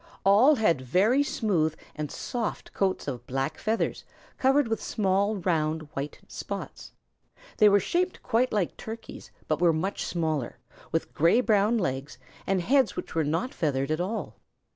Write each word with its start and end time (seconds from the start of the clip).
All 0.25 0.55
had 0.55 0.81
very 0.81 1.21
smooth 1.21 1.75
and 1.95 2.09
soft 2.09 2.73
coats 2.73 3.07
of 3.07 3.27
black 3.27 3.59
feathers 3.59 4.03
covered 4.39 4.67
with 4.67 4.81
small 4.81 5.35
round 5.35 5.83
white 5.93 6.21
spots. 6.27 6.93
They 7.57 7.69
were 7.69 7.79
shaped 7.79 8.23
quite 8.23 8.51
like 8.51 8.75
Turkeys, 8.77 9.29
but 9.47 9.61
were 9.61 9.73
much 9.73 10.03
smaller, 10.07 10.57
with 10.91 11.13
gray 11.13 11.39
brown 11.39 11.77
legs, 11.77 12.17
and 12.47 12.61
heads 12.61 12.95
which 12.95 13.13
were 13.13 13.23
not 13.23 13.53
feathered 13.53 13.91
at 13.91 14.01
all. 14.01 14.37